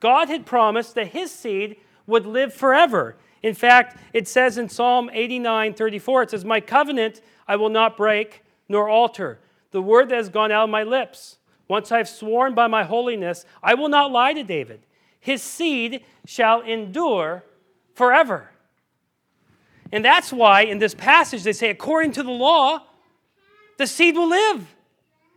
God 0.00 0.28
had 0.28 0.46
promised 0.46 0.94
that 0.94 1.08
his 1.08 1.32
seed 1.32 1.76
would 2.06 2.26
live 2.26 2.52
forever. 2.52 3.16
In 3.42 3.54
fact, 3.54 3.98
it 4.12 4.28
says 4.28 4.58
in 4.58 4.68
Psalm 4.68 5.10
89 5.12 5.74
34, 5.74 6.22
it 6.22 6.30
says, 6.30 6.44
My 6.44 6.60
covenant 6.60 7.20
I 7.46 7.56
will 7.56 7.68
not 7.68 7.96
break 7.96 8.42
nor 8.68 8.88
alter. 8.88 9.38
The 9.70 9.82
word 9.82 10.08
that 10.10 10.16
has 10.16 10.28
gone 10.28 10.52
out 10.52 10.64
of 10.64 10.70
my 10.70 10.82
lips. 10.82 11.38
Once 11.66 11.92
I've 11.92 12.08
sworn 12.08 12.54
by 12.54 12.66
my 12.66 12.84
holiness, 12.84 13.44
I 13.62 13.74
will 13.74 13.88
not 13.88 14.10
lie 14.10 14.32
to 14.32 14.42
David. 14.42 14.80
His 15.20 15.42
seed 15.42 16.04
shall 16.26 16.62
endure 16.62 17.44
forever. 17.98 18.48
And 19.92 20.04
that's 20.04 20.32
why 20.32 20.62
in 20.62 20.78
this 20.78 20.94
passage 20.94 21.42
they 21.42 21.52
say, 21.52 21.68
according 21.68 22.12
to 22.12 22.22
the 22.22 22.30
law, 22.30 22.82
the 23.76 23.86
seed 23.86 24.16
will 24.16 24.28
live. 24.28 24.66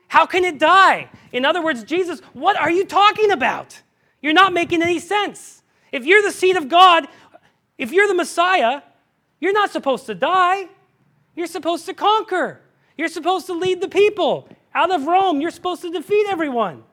How 0.07 0.25
can 0.25 0.45
it 0.45 0.59
die? 0.59 1.09
In 1.31 1.45
other 1.45 1.61
words, 1.61 1.83
Jesus, 1.83 2.19
what 2.33 2.57
are 2.57 2.71
you 2.71 2.85
talking 2.85 3.31
about? 3.31 3.81
You're 4.21 4.33
not 4.33 4.53
making 4.53 4.81
any 4.81 4.99
sense. 4.99 5.63
If 5.91 6.05
you're 6.05 6.21
the 6.21 6.31
seed 6.31 6.57
of 6.57 6.69
God, 6.69 7.07
if 7.77 7.91
you're 7.91 8.07
the 8.07 8.13
Messiah, 8.13 8.81
you're 9.39 9.53
not 9.53 9.71
supposed 9.71 10.05
to 10.05 10.15
die. 10.15 10.67
You're 11.35 11.47
supposed 11.47 11.85
to 11.85 11.93
conquer. 11.93 12.61
You're 12.97 13.07
supposed 13.07 13.47
to 13.47 13.53
lead 13.53 13.81
the 13.81 13.87
people. 13.87 14.47
Out 14.75 14.93
of 14.93 15.07
Rome, 15.07 15.41
you're 15.41 15.51
supposed 15.51 15.81
to 15.81 15.91
defeat 15.91 16.27
everyone. 16.29 16.83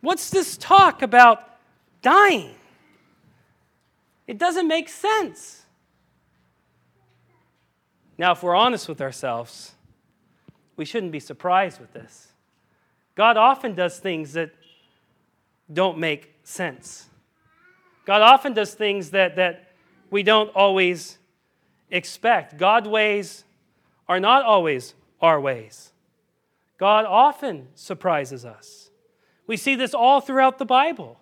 What's 0.00 0.30
this 0.30 0.56
talk 0.56 1.02
about 1.02 1.48
dying? 2.00 2.54
It 4.26 4.38
doesn't 4.38 4.68
make 4.68 4.88
sense. 4.88 5.62
Now, 8.18 8.32
if 8.32 8.42
we're 8.42 8.54
honest 8.54 8.88
with 8.88 9.00
ourselves, 9.00 9.72
we 10.76 10.84
shouldn't 10.84 11.12
be 11.12 11.20
surprised 11.20 11.80
with 11.80 11.92
this. 11.92 12.28
God 13.14 13.36
often 13.36 13.74
does 13.74 13.98
things 13.98 14.32
that 14.34 14.50
don't 15.72 15.98
make 15.98 16.34
sense. 16.44 17.08
God 18.04 18.22
often 18.22 18.52
does 18.52 18.74
things 18.74 19.10
that, 19.10 19.36
that 19.36 19.72
we 20.10 20.22
don't 20.22 20.50
always 20.54 21.18
expect. 21.90 22.58
God's 22.58 22.88
ways 22.88 23.44
are 24.08 24.20
not 24.20 24.44
always 24.44 24.94
our 25.20 25.40
ways. 25.40 25.92
God 26.78 27.04
often 27.04 27.68
surprises 27.74 28.44
us. 28.44 28.90
We 29.46 29.56
see 29.56 29.74
this 29.74 29.94
all 29.94 30.20
throughout 30.20 30.58
the 30.58 30.64
Bible. 30.64 31.20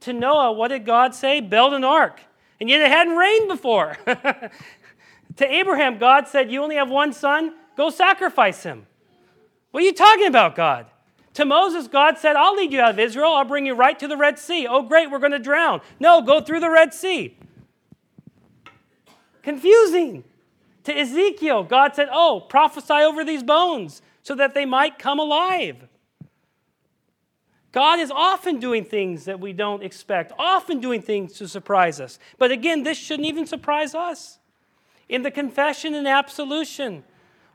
To 0.00 0.12
Noah, 0.12 0.52
what 0.52 0.68
did 0.68 0.84
God 0.84 1.14
say? 1.14 1.40
Build 1.40 1.72
an 1.72 1.84
ark. 1.84 2.20
And 2.60 2.68
yet 2.68 2.80
it 2.80 2.90
hadn't 2.90 3.16
rained 3.16 3.48
before. 3.48 3.96
to 5.36 5.52
Abraham, 5.52 5.98
God 5.98 6.28
said, 6.28 6.50
You 6.50 6.62
only 6.62 6.76
have 6.76 6.90
one 6.90 7.12
son, 7.12 7.54
go 7.76 7.90
sacrifice 7.90 8.62
him. 8.62 8.86
What 9.70 9.82
are 9.82 9.86
you 9.86 9.92
talking 9.92 10.26
about, 10.26 10.54
God? 10.54 10.86
To 11.34 11.44
Moses, 11.44 11.86
God 11.86 12.18
said, 12.18 12.34
I'll 12.34 12.56
lead 12.56 12.72
you 12.72 12.80
out 12.80 12.90
of 12.90 12.98
Israel. 12.98 13.32
I'll 13.32 13.44
bring 13.44 13.66
you 13.66 13.74
right 13.74 13.96
to 13.98 14.08
the 14.08 14.16
Red 14.16 14.38
Sea. 14.38 14.66
Oh, 14.66 14.82
great, 14.82 15.10
we're 15.10 15.20
going 15.20 15.32
to 15.32 15.38
drown. 15.38 15.80
No, 16.00 16.20
go 16.20 16.40
through 16.40 16.60
the 16.60 16.70
Red 16.70 16.92
Sea. 16.92 17.36
Confusing. 19.42 20.24
To 20.84 20.98
Ezekiel, 20.98 21.64
God 21.64 21.94
said, 21.94 22.08
Oh, 22.10 22.40
prophesy 22.40 22.94
over 22.94 23.24
these 23.24 23.42
bones 23.42 24.02
so 24.22 24.34
that 24.34 24.54
they 24.54 24.64
might 24.64 24.98
come 24.98 25.18
alive. 25.18 25.86
God 27.72 27.98
is 27.98 28.10
often 28.10 28.58
doing 28.58 28.84
things 28.84 29.26
that 29.26 29.40
we 29.40 29.52
don't 29.52 29.82
expect, 29.82 30.32
often 30.38 30.80
doing 30.80 31.02
things 31.02 31.34
to 31.34 31.46
surprise 31.46 32.00
us. 32.00 32.18
But 32.38 32.50
again, 32.50 32.82
this 32.82 32.96
shouldn't 32.96 33.28
even 33.28 33.46
surprise 33.46 33.94
us. 33.94 34.38
in 35.08 35.22
the 35.22 35.30
confession 35.30 35.94
and 35.94 36.06
absolution. 36.06 37.04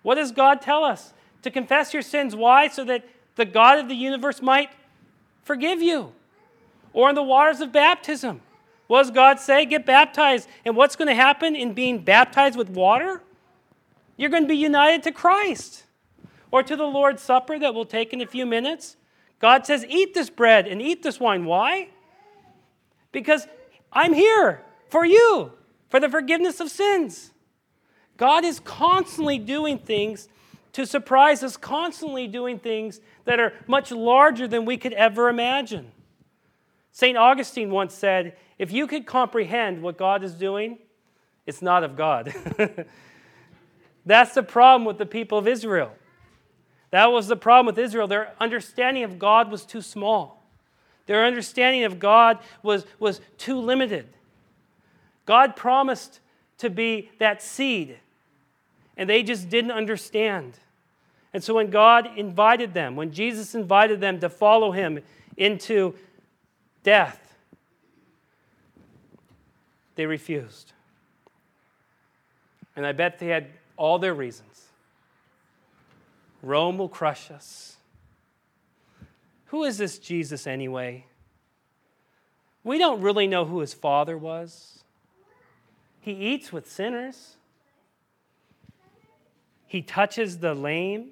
What 0.01 0.15
does 0.15 0.31
God 0.31 0.61
tell 0.61 0.83
us? 0.83 1.13
To 1.43 1.51
confess 1.51 1.93
your 1.93 2.01
sins. 2.01 2.35
Why? 2.35 2.67
So 2.67 2.83
that 2.85 3.05
the 3.35 3.45
God 3.45 3.79
of 3.79 3.87
the 3.87 3.95
universe 3.95 4.41
might 4.41 4.69
forgive 5.43 5.81
you. 5.81 6.13
Or 6.93 7.09
in 7.09 7.15
the 7.15 7.23
waters 7.23 7.61
of 7.61 7.71
baptism. 7.71 8.41
What 8.87 9.03
does 9.03 9.11
God 9.11 9.39
say? 9.39 9.65
Get 9.65 9.85
baptized. 9.85 10.47
And 10.65 10.75
what's 10.75 10.95
going 10.95 11.07
to 11.07 11.15
happen 11.15 11.55
in 11.55 11.73
being 11.73 11.99
baptized 11.99 12.57
with 12.57 12.69
water? 12.69 13.21
You're 14.17 14.29
going 14.29 14.43
to 14.43 14.49
be 14.49 14.57
united 14.57 15.03
to 15.03 15.11
Christ. 15.11 15.83
Or 16.51 16.61
to 16.63 16.75
the 16.75 16.85
Lord's 16.85 17.21
Supper 17.21 17.57
that 17.59 17.73
we'll 17.73 17.85
take 17.85 18.13
in 18.13 18.21
a 18.21 18.27
few 18.27 18.45
minutes. 18.45 18.95
God 19.43 19.65
says, 19.65 19.85
Eat 19.89 20.13
this 20.13 20.29
bread 20.29 20.67
and 20.67 20.81
eat 20.81 21.03
this 21.03 21.19
wine. 21.19 21.43
Why? 21.43 21.89
Because 23.11 23.45
I'm 23.91 24.13
here 24.13 24.63
for 24.87 25.03
you, 25.05 25.51
for 25.89 25.99
the 25.99 26.07
forgiveness 26.07 26.61
of 26.61 26.71
sins. 26.71 27.31
God 28.15 28.45
is 28.45 28.61
constantly 28.61 29.37
doing 29.37 29.79
things 29.79 30.29
to 30.71 30.85
surprise 30.85 31.43
us, 31.43 31.57
constantly 31.57 32.25
doing 32.25 32.57
things 32.57 33.01
that 33.25 33.37
are 33.37 33.51
much 33.67 33.91
larger 33.91 34.47
than 34.47 34.63
we 34.63 34.77
could 34.77 34.93
ever 34.93 35.27
imagine. 35.27 35.91
St. 36.93 37.17
Augustine 37.17 37.69
once 37.69 37.93
said, 37.93 38.37
If 38.57 38.71
you 38.71 38.87
could 38.87 39.05
comprehend 39.05 39.81
what 39.81 39.97
God 39.97 40.23
is 40.23 40.35
doing, 40.35 40.77
it's 41.45 41.61
not 41.61 41.83
of 41.83 41.97
God. 41.97 42.33
That's 44.05 44.35
the 44.35 44.43
problem 44.43 44.85
with 44.85 44.99
the 44.99 45.05
people 45.05 45.37
of 45.37 45.49
Israel. 45.49 45.91
That 46.93 47.11
was 47.11 47.25
the 47.25 47.35
problem 47.35 47.65
with 47.65 47.79
Israel. 47.79 48.07
Their 48.07 48.33
understanding 48.39 49.03
of 49.03 49.17
God 49.17 49.49
was 49.49 49.65
too 49.65 49.81
small, 49.81 50.43
their 51.07 51.25
understanding 51.25 51.85
of 51.85 51.97
God 51.97 52.37
was, 52.61 52.85
was 52.99 53.19
too 53.39 53.59
limited. 53.59 54.07
God 55.25 55.55
promised 55.55 56.19
to 56.59 56.69
be 56.69 57.09
that 57.17 57.41
seed, 57.41 57.97
and 58.95 59.09
they 59.09 59.23
just 59.23 59.49
didn't 59.49 59.71
understand. 59.71 60.53
And 61.33 61.43
so 61.43 61.55
when 61.55 61.71
God 61.71 62.15
invited 62.15 62.75
them, 62.75 62.95
when 62.95 63.11
Jesus 63.11 63.55
invited 63.55 63.99
them 63.99 64.19
to 64.19 64.29
follow 64.29 64.71
him 64.71 64.99
into 65.35 65.95
death, 66.83 67.33
they 69.95 70.05
refused. 70.05 70.73
And 72.75 72.85
I 72.85 72.91
bet 72.91 73.17
they 73.17 73.29
had 73.29 73.47
all 73.77 73.97
their 73.97 74.13
reasons. 74.13 74.67
Rome 76.43 76.77
will 76.77 76.89
crush 76.89 77.31
us. 77.31 77.77
Who 79.45 79.63
is 79.63 79.77
this 79.77 79.97
Jesus 79.97 80.45
anyway? 80.45 81.05
We 82.63 82.77
don't 82.77 83.01
really 83.01 83.27
know 83.27 83.45
who 83.45 83.61
his 83.61 83.73
father 83.73 84.17
was. 84.17 84.83
He 86.01 86.11
eats 86.11 86.51
with 86.51 86.69
sinners. 86.69 87.37
He 89.65 89.81
touches 89.81 90.39
the 90.39 90.53
lame. 90.53 91.11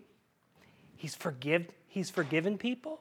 He's, 0.98 1.16
forgive, 1.16 1.68
he's 1.88 2.10
forgiven 2.10 2.58
people. 2.58 3.00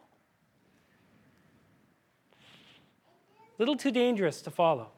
Little 3.58 3.76
too 3.76 3.90
dangerous 3.90 4.40
to 4.42 4.50
follow. 4.50 4.88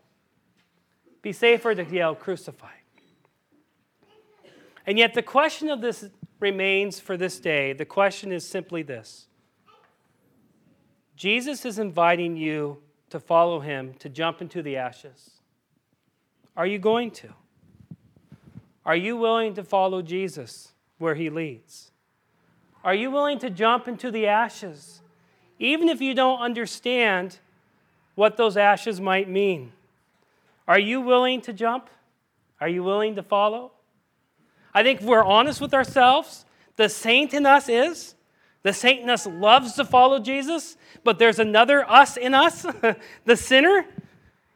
Be 1.23 1.33
safer 1.33 1.75
to 1.75 1.85
yell, 1.85 2.15
crucify. 2.15 2.69
And 4.87 4.99
yet, 4.99 5.15
the 5.15 5.23
question 5.23 5.71
of 5.71 5.81
this 5.81 6.11
remains 6.43 7.01
for 7.01 7.17
this 7.17 7.41
day. 7.41 7.73
The 7.73 7.85
question 7.85 8.33
is 8.33 8.47
simply 8.47 8.83
this 8.83 9.29
Jesus 11.17 11.65
is 11.65 11.79
inviting 11.79 12.37
you 12.37 12.79
to 13.11 13.21
follow 13.21 13.61
him, 13.61 13.95
to 14.01 14.09
jump 14.09 14.43
into 14.43 14.63
the 14.63 14.77
ashes. 14.77 15.31
Are 16.57 16.67
you 16.67 16.79
going 16.79 17.11
to? 17.13 17.29
Are 18.85 18.97
you 18.97 19.17
willing 19.17 19.55
to 19.55 19.63
follow 19.63 20.03
Jesus 20.03 20.73
where 20.99 21.15
he 21.15 21.31
leads? 21.31 21.91
Are 22.85 22.95
you 22.95 23.11
willing 23.11 23.39
to 23.39 23.51
jump 23.51 23.87
into 23.87 24.11
the 24.11 24.26
ashes, 24.26 25.00
even 25.59 25.89
if 25.89 26.00
you 26.00 26.15
don't 26.15 26.41
understand 26.41 27.39
what 28.15 28.37
those 28.37 28.57
ashes 28.57 29.00
might 29.00 29.28
mean? 29.28 29.73
Are 30.67 30.78
you 30.78 31.00
willing 31.00 31.41
to 31.43 31.52
jump? 31.52 31.89
Are 32.61 32.69
you 32.69 32.83
willing 32.83 33.15
to 33.17 33.23
follow? 33.23 33.72
I 34.75 34.82
think 34.82 35.00
if 35.00 35.06
we're 35.06 35.25
honest 35.25 35.61
with 35.61 35.75
ourselves, 35.75 36.45
the 36.76 36.89
saint 36.89 37.35
in 37.35 37.47
us 37.47 37.69
is. 37.69 38.15
The 38.63 38.73
saint 38.73 39.00
in 39.00 39.11
us 39.11 39.26
loves 39.26 39.75
to 39.75 39.85
follow 39.85 40.21
Jesus, 40.21 40.76
but 41.02 41.19
there's 41.19 41.39
another 41.39 41.89
us 41.89 42.17
in 42.17 42.32
us, 42.32 42.65
the 43.25 43.37
sinner. 43.37 43.85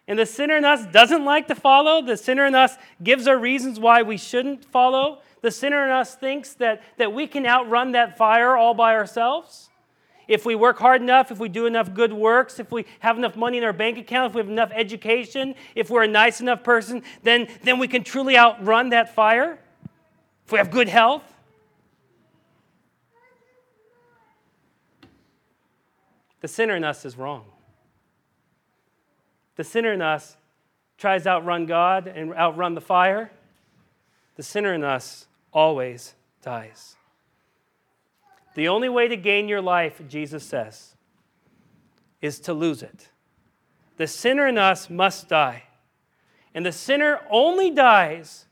And 0.08 0.18
the 0.18 0.26
sinner 0.26 0.56
in 0.56 0.64
us 0.64 0.86
doesn't 0.86 1.24
like 1.24 1.48
to 1.48 1.56
follow. 1.56 2.00
The 2.00 2.16
sinner 2.16 2.46
in 2.46 2.54
us 2.54 2.76
gives 3.02 3.26
our 3.26 3.36
reasons 3.36 3.80
why 3.80 4.02
we 4.02 4.16
shouldn't 4.16 4.64
follow. 4.64 5.18
The 5.42 5.50
sinner 5.50 5.84
in 5.84 5.90
us 5.90 6.14
thinks 6.14 6.54
that, 6.54 6.82
that 6.98 7.12
we 7.12 7.26
can 7.26 7.44
outrun 7.44 7.92
that 7.92 8.16
fire 8.16 8.56
all 8.56 8.74
by 8.74 8.94
ourselves. 8.94 9.68
If 10.28 10.44
we 10.44 10.54
work 10.54 10.78
hard 10.78 11.02
enough, 11.02 11.30
if 11.30 11.38
we 11.38 11.48
do 11.48 11.66
enough 11.66 11.92
good 11.92 12.12
works, 12.12 12.58
if 12.58 12.72
we 12.72 12.84
have 13.00 13.16
enough 13.16 13.36
money 13.36 13.58
in 13.58 13.64
our 13.64 13.72
bank 13.72 13.98
account, 13.98 14.30
if 14.30 14.34
we 14.34 14.40
have 14.40 14.48
enough 14.48 14.70
education, 14.72 15.54
if 15.74 15.90
we're 15.90 16.02
a 16.04 16.08
nice 16.08 16.40
enough 16.40 16.64
person, 16.64 17.02
then, 17.22 17.48
then 17.62 17.78
we 17.78 17.86
can 17.86 18.02
truly 18.02 18.36
outrun 18.36 18.90
that 18.90 19.14
fire 19.14 19.58
if 20.46 20.52
we 20.52 20.58
have 20.58 20.70
good 20.70 20.88
health. 20.88 21.24
The 26.40 26.46
sinner 26.46 26.76
in 26.76 26.84
us 26.84 27.04
is 27.04 27.18
wrong. 27.18 27.46
The 29.56 29.64
sinner 29.64 29.92
in 29.92 30.00
us 30.00 30.36
tries 30.98 31.24
to 31.24 31.30
outrun 31.30 31.66
God 31.66 32.06
and 32.06 32.32
outrun 32.32 32.74
the 32.74 32.80
fire. 32.80 33.32
The 34.36 34.44
sinner 34.44 34.72
in 34.72 34.84
us 34.84 35.26
always 35.52 36.14
dies. 36.42 36.94
The 38.54 38.68
only 38.68 38.88
way 38.88 39.08
to 39.08 39.16
gain 39.16 39.48
your 39.48 39.60
life, 39.60 40.00
Jesus 40.08 40.44
says, 40.44 40.94
is 42.22 42.38
to 42.40 42.54
lose 42.54 42.84
it. 42.84 43.08
The 43.96 44.06
sinner 44.06 44.46
in 44.46 44.58
us 44.58 44.88
must 44.88 45.28
die. 45.28 45.64
And 46.54 46.64
the 46.64 46.72
sinner 46.72 47.20
only 47.30 47.70
dies 47.70 48.45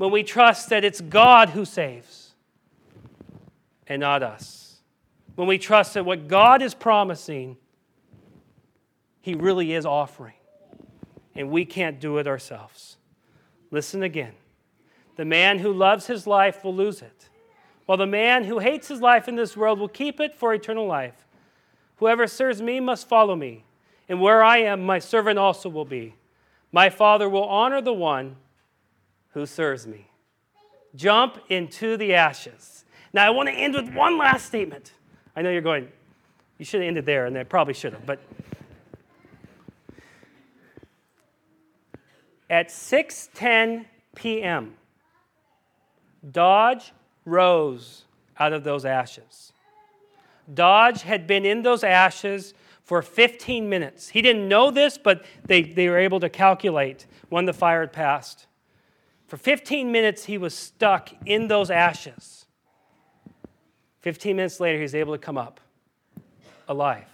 when 0.00 0.10
we 0.10 0.22
trust 0.22 0.70
that 0.70 0.82
it's 0.82 1.02
God 1.02 1.50
who 1.50 1.66
saves 1.66 2.30
and 3.86 4.00
not 4.00 4.22
us. 4.22 4.80
When 5.34 5.46
we 5.46 5.58
trust 5.58 5.92
that 5.92 6.06
what 6.06 6.26
God 6.26 6.62
is 6.62 6.72
promising, 6.72 7.58
He 9.20 9.34
really 9.34 9.74
is 9.74 9.84
offering, 9.84 10.32
and 11.36 11.50
we 11.50 11.66
can't 11.66 12.00
do 12.00 12.16
it 12.16 12.26
ourselves. 12.26 12.96
Listen 13.70 14.02
again. 14.02 14.32
The 15.16 15.26
man 15.26 15.58
who 15.58 15.70
loves 15.70 16.06
his 16.06 16.26
life 16.26 16.64
will 16.64 16.74
lose 16.74 17.02
it, 17.02 17.28
while 17.84 17.98
the 17.98 18.06
man 18.06 18.44
who 18.44 18.58
hates 18.58 18.88
his 18.88 19.02
life 19.02 19.28
in 19.28 19.36
this 19.36 19.54
world 19.54 19.78
will 19.78 19.86
keep 19.86 20.18
it 20.18 20.34
for 20.34 20.54
eternal 20.54 20.86
life. 20.86 21.26
Whoever 21.96 22.26
serves 22.26 22.62
me 22.62 22.80
must 22.80 23.06
follow 23.06 23.36
me, 23.36 23.64
and 24.08 24.18
where 24.18 24.42
I 24.42 24.62
am, 24.62 24.80
my 24.80 24.98
servant 24.98 25.38
also 25.38 25.68
will 25.68 25.84
be. 25.84 26.14
My 26.72 26.88
Father 26.88 27.28
will 27.28 27.44
honor 27.44 27.82
the 27.82 27.92
one 27.92 28.36
who 29.32 29.46
serves 29.46 29.86
me. 29.86 30.08
Jump 30.94 31.38
into 31.48 31.96
the 31.96 32.14
ashes. 32.14 32.84
Now, 33.12 33.26
I 33.26 33.30
want 33.30 33.48
to 33.48 33.54
end 33.54 33.74
with 33.74 33.92
one 33.94 34.18
last 34.18 34.46
statement. 34.46 34.92
I 35.34 35.42
know 35.42 35.50
you're 35.50 35.60
going, 35.60 35.88
you 36.58 36.64
should 36.64 36.80
have 36.80 36.88
ended 36.88 37.06
there, 37.06 37.26
and 37.26 37.36
I 37.38 37.44
probably 37.44 37.74
should 37.74 37.92
have, 37.92 38.04
but 38.04 38.20
at 42.48 42.68
6:10 42.68 43.86
p.m., 44.16 44.74
Dodge 46.28 46.92
rose 47.24 48.04
out 48.38 48.52
of 48.52 48.64
those 48.64 48.84
ashes. 48.84 49.52
Dodge 50.52 51.02
had 51.02 51.26
been 51.26 51.46
in 51.46 51.62
those 51.62 51.84
ashes 51.84 52.54
for 52.82 53.02
15 53.02 53.68
minutes. 53.68 54.08
He 54.08 54.20
didn't 54.20 54.48
know 54.48 54.70
this, 54.70 54.98
but 54.98 55.24
they, 55.46 55.62
they 55.62 55.88
were 55.88 55.98
able 55.98 56.18
to 56.20 56.28
calculate 56.28 57.06
when 57.28 57.44
the 57.44 57.52
fire 57.52 57.82
had 57.82 57.92
passed. 57.92 58.46
For 59.30 59.36
15 59.36 59.92
minutes, 59.92 60.24
he 60.24 60.38
was 60.38 60.52
stuck 60.52 61.10
in 61.24 61.46
those 61.46 61.70
ashes. 61.70 62.46
15 64.00 64.34
minutes 64.34 64.58
later, 64.58 64.78
he 64.78 64.82
was 64.82 64.94
able 64.96 65.12
to 65.12 65.20
come 65.20 65.38
up 65.38 65.60
alive. 66.66 67.06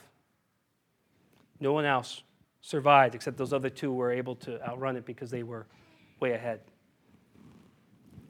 No 1.61 1.75
one 1.75 1.85
else 1.85 2.23
survived 2.63 3.15
except 3.15 3.37
those 3.37 3.53
other 3.53 3.69
two 3.69 3.93
were 3.93 4.11
able 4.11 4.35
to 4.37 4.67
outrun 4.67 4.97
it 4.97 5.05
because 5.05 5.31
they 5.31 5.43
were 5.43 5.67
way 6.19 6.33
ahead. 6.33 6.61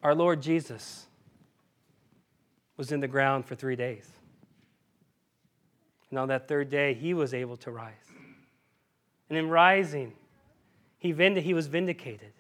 Our 0.03 0.16
Lord 0.16 0.42
Jesus 0.42 1.07
was 2.77 2.90
in 2.90 2.99
the 2.99 3.07
ground 3.07 3.46
for 3.46 3.55
three 3.55 3.77
days. 3.77 4.11
And 6.11 6.18
on 6.18 6.27
that 6.27 6.49
third 6.49 6.70
day, 6.70 6.92
he 6.92 7.14
was 7.14 7.33
able 7.33 7.57
to 7.59 7.70
rise. 7.70 7.92
And 9.31 9.38
in 9.38 9.49
rising, 9.49 10.12
he, 10.99 11.12
vind- 11.12 11.37
he 11.37 11.55
was 11.55 11.68
vindicated. 11.68 12.33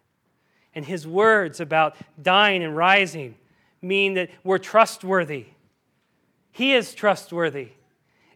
And 0.76 0.84
his 0.84 1.06
words 1.06 1.58
about 1.58 1.96
dying 2.22 2.62
and 2.62 2.76
rising 2.76 3.34
mean 3.82 4.14
that 4.14 4.30
we're 4.44 4.58
trustworthy. 4.58 5.46
He 6.52 6.74
is 6.74 6.94
trustworthy. 6.94 7.70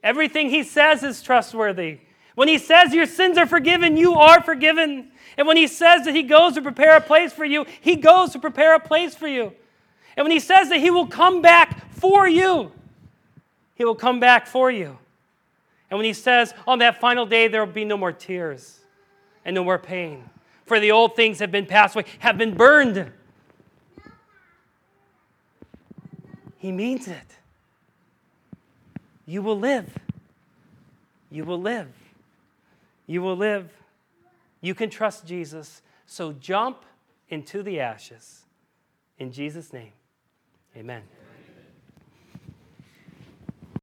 Everything 0.03 0.51
he 0.51 0.63
says 0.63 1.03
is 1.03 1.23
trustworthy. 1.23 1.99
When 2.35 2.49
he 2.49 2.59
says 2.59 2.95
your 2.95 3.07
sins 3.07 3.37
are 3.39 3.47
forgiven, 3.47 3.97
you 3.97 4.15
are 4.15 4.43
forgiven. 4.43 5.13
And 5.37 5.47
when 5.47 5.59
he 5.59 5.67
says 5.67 6.05
that 6.07 6.15
he 6.15 6.23
goes 6.23 6.55
to 6.55 6.63
prepare 6.63 6.97
a 6.97 7.01
place 7.01 7.33
for 7.33 7.45
you, 7.45 7.67
he 7.81 7.97
goes 7.97 8.31
to 8.31 8.39
prepare 8.39 8.75
a 8.75 8.81
place 8.81 9.15
for 9.15 9.29
you. 9.29 9.53
And 10.17 10.25
when 10.25 10.33
he 10.33 10.41
says 10.41 10.71
that 10.71 10.81
he 10.81 10.91
will 10.91 11.07
come 11.07 11.43
back 11.43 11.93
for 11.93 12.27
you, 12.27 12.73
he 13.75 13.85
will 13.85 13.95
come 13.95 14.19
back 14.19 14.47
for 14.47 14.71
you. 14.71 14.99
And 15.91 15.99
when 15.99 16.07
he 16.07 16.15
says 16.15 16.55
on 16.67 16.79
that 16.79 17.01
final 17.01 17.27
day 17.27 17.49
there 17.49 17.65
will 17.65 17.73
be 17.73 17.85
no 17.85 17.97
more 17.97 18.13
tears 18.13 18.81
and 19.45 19.55
no 19.55 19.65
more 19.65 19.79
pain, 19.79 20.25
for 20.71 20.79
the 20.79 20.93
old 20.93 21.17
things 21.17 21.41
have 21.41 21.51
been 21.51 21.67
passed 21.67 21.97
away, 21.97 22.05
have 22.21 22.39
been 22.39 22.55
burned. 22.55 23.11
He 26.59 26.71
means 26.71 27.09
it. 27.09 27.27
You 29.27 29.43
will 29.43 29.59
live. 29.59 29.93
You 31.29 31.45
will 31.45 31.61
live. 31.61 31.89
You 33.09 33.21
will 33.21 33.37
live. 33.37 33.69
You 34.61 34.77
can 34.77 34.91
trust 34.91 35.27
Jesus. 35.27 35.83
So 36.07 36.35
jump 36.35 36.85
into 37.29 37.65
the 37.65 37.81
ashes. 37.81 38.45
In 39.19 39.33
Jesus' 39.33 39.73
name, 39.73 39.95
amen. 40.77 41.03